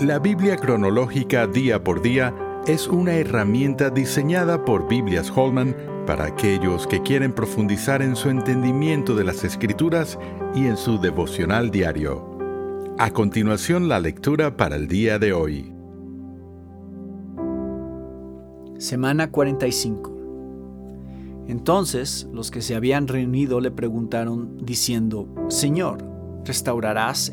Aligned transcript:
La 0.00 0.18
Biblia 0.18 0.56
cronológica 0.56 1.46
día 1.46 1.84
por 1.84 2.02
día 2.02 2.34
es 2.66 2.88
una 2.88 3.12
herramienta 3.14 3.90
diseñada 3.90 4.64
por 4.64 4.88
Biblias 4.88 5.30
Holman 5.30 5.76
para 6.04 6.24
aquellos 6.24 6.88
que 6.88 7.00
quieren 7.00 7.32
profundizar 7.32 8.02
en 8.02 8.16
su 8.16 8.28
entendimiento 8.28 9.14
de 9.14 9.22
las 9.22 9.44
escrituras 9.44 10.18
y 10.52 10.66
en 10.66 10.76
su 10.76 10.98
devocional 10.98 11.70
diario. 11.70 12.36
A 12.98 13.12
continuación 13.12 13.88
la 13.88 14.00
lectura 14.00 14.56
para 14.56 14.74
el 14.74 14.88
día 14.88 15.20
de 15.20 15.32
hoy. 15.32 15.72
Semana 18.78 19.30
45. 19.30 20.12
Entonces 21.46 22.28
los 22.32 22.50
que 22.50 22.62
se 22.62 22.74
habían 22.74 23.06
reunido 23.06 23.60
le 23.60 23.70
preguntaron 23.70 24.58
diciendo, 24.58 25.28
Señor, 25.48 26.04
¿restaurarás 26.44 27.32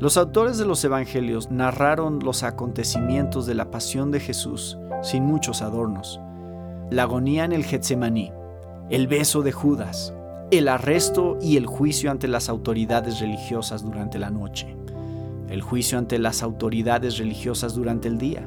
Los 0.00 0.16
autores 0.16 0.58
de 0.58 0.64
los 0.64 0.84
Evangelios 0.84 1.50
narraron 1.50 2.20
los 2.20 2.44
acontecimientos 2.44 3.46
de 3.46 3.54
la 3.54 3.72
pasión 3.72 4.12
de 4.12 4.20
Jesús 4.20 4.78
sin 5.02 5.24
muchos 5.24 5.60
adornos. 5.60 6.20
La 6.88 7.02
agonía 7.02 7.44
en 7.44 7.52
el 7.52 7.64
Getsemaní, 7.64 8.30
el 8.90 9.08
beso 9.08 9.42
de 9.42 9.50
Judas, 9.50 10.14
el 10.52 10.68
arresto 10.68 11.36
y 11.42 11.56
el 11.56 11.66
juicio 11.66 12.12
ante 12.12 12.28
las 12.28 12.48
autoridades 12.48 13.18
religiosas 13.18 13.82
durante 13.82 14.20
la 14.20 14.30
noche, 14.30 14.76
el 15.48 15.62
juicio 15.62 15.98
ante 15.98 16.20
las 16.20 16.44
autoridades 16.44 17.18
religiosas 17.18 17.74
durante 17.74 18.06
el 18.06 18.18
día, 18.18 18.46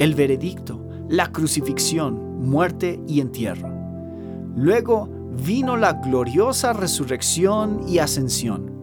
el 0.00 0.16
veredicto, 0.16 0.80
la 1.08 1.30
crucifixión, 1.30 2.40
muerte 2.44 2.98
y 3.06 3.20
entierro. 3.20 3.70
Luego 4.56 5.08
vino 5.44 5.76
la 5.76 5.92
gloriosa 5.92 6.72
resurrección 6.72 7.82
y 7.88 7.98
ascensión 7.98 8.75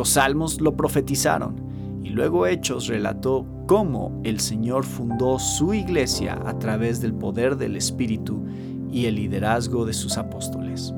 los 0.00 0.08
salmos 0.08 0.62
lo 0.62 0.78
profetizaron 0.78 1.56
y 2.02 2.08
luego 2.08 2.46
Hechos 2.46 2.86
relató 2.86 3.44
cómo 3.66 4.18
el 4.24 4.40
Señor 4.40 4.86
fundó 4.86 5.38
su 5.38 5.74
iglesia 5.74 6.40
a 6.46 6.58
través 6.58 7.02
del 7.02 7.12
poder 7.12 7.58
del 7.58 7.76
Espíritu 7.76 8.42
y 8.90 9.04
el 9.04 9.16
liderazgo 9.16 9.84
de 9.84 9.92
sus 9.92 10.16
apóstoles. 10.16 10.94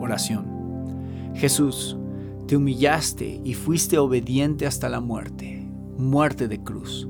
Oración. 0.00 0.46
Jesús, 1.36 1.96
te 2.48 2.56
humillaste 2.56 3.40
y 3.44 3.54
fuiste 3.54 3.98
obediente 3.98 4.66
hasta 4.66 4.88
la 4.88 4.98
muerte, 4.98 5.64
muerte 5.96 6.48
de 6.48 6.60
cruz. 6.64 7.08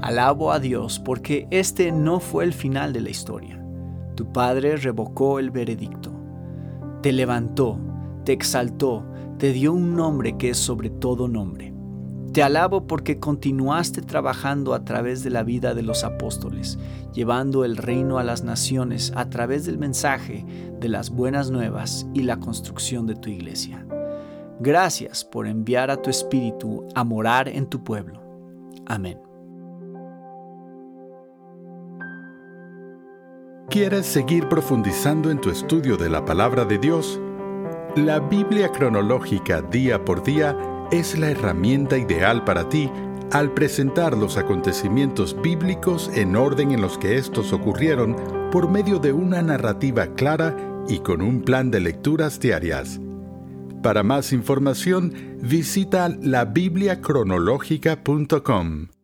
Alabo 0.00 0.52
a 0.52 0.58
Dios 0.58 0.98
porque 1.00 1.48
este 1.50 1.92
no 1.92 2.18
fue 2.18 2.44
el 2.44 2.54
final 2.54 2.94
de 2.94 3.02
la 3.02 3.10
historia. 3.10 3.62
Tu 4.14 4.32
Padre 4.32 4.78
revocó 4.78 5.38
el 5.38 5.50
veredicto, 5.50 6.12
te 7.02 7.12
levantó, 7.12 7.78
te 8.24 8.32
exaltó, 8.32 9.04
te 9.38 9.52
dio 9.52 9.72
un 9.72 9.94
nombre 9.96 10.36
que 10.38 10.50
es 10.50 10.56
sobre 10.56 10.90
todo 10.90 11.28
nombre. 11.28 11.74
Te 12.32 12.42
alabo 12.42 12.86
porque 12.86 13.18
continuaste 13.18 14.02
trabajando 14.02 14.74
a 14.74 14.84
través 14.84 15.22
de 15.22 15.30
la 15.30 15.42
vida 15.42 15.74
de 15.74 15.82
los 15.82 16.04
apóstoles, 16.04 16.78
llevando 17.12 17.64
el 17.64 17.76
reino 17.76 18.18
a 18.18 18.24
las 18.24 18.44
naciones 18.44 19.12
a 19.16 19.30
través 19.30 19.64
del 19.64 19.78
mensaje 19.78 20.44
de 20.78 20.88
las 20.88 21.10
buenas 21.10 21.50
nuevas 21.50 22.06
y 22.12 22.22
la 22.22 22.38
construcción 22.38 23.06
de 23.06 23.14
tu 23.14 23.30
iglesia. 23.30 23.86
Gracias 24.60 25.24
por 25.24 25.46
enviar 25.46 25.90
a 25.90 26.00
tu 26.00 26.10
Espíritu 26.10 26.86
a 26.94 27.04
morar 27.04 27.48
en 27.48 27.66
tu 27.66 27.82
pueblo. 27.84 28.22
Amén. 28.86 29.18
¿Quieres 33.68 34.06
seguir 34.06 34.48
profundizando 34.48 35.30
en 35.30 35.40
tu 35.40 35.50
estudio 35.50 35.96
de 35.96 36.08
la 36.08 36.24
palabra 36.24 36.64
de 36.64 36.78
Dios? 36.78 37.20
La 37.96 38.20
Biblia 38.20 38.70
cronológica 38.70 39.60
día 39.62 40.04
por 40.04 40.22
día 40.22 40.54
es 40.92 41.18
la 41.18 41.30
herramienta 41.30 41.96
ideal 41.96 42.44
para 42.44 42.68
ti 42.68 42.92
al 43.32 43.54
presentar 43.54 44.14
los 44.14 44.36
acontecimientos 44.36 45.34
bíblicos 45.40 46.10
en 46.14 46.36
orden 46.36 46.72
en 46.72 46.82
los 46.82 46.98
que 46.98 47.16
estos 47.16 47.54
ocurrieron 47.54 48.14
por 48.52 48.70
medio 48.70 48.98
de 48.98 49.14
una 49.14 49.40
narrativa 49.40 50.08
clara 50.14 50.54
y 50.86 50.98
con 50.98 51.22
un 51.22 51.40
plan 51.40 51.70
de 51.70 51.80
lecturas 51.80 52.38
diarias. 52.38 53.00
Para 53.82 54.02
más 54.02 54.34
información, 54.34 55.38
visita 55.40 56.10
labibliacronológica.com. 56.10 58.95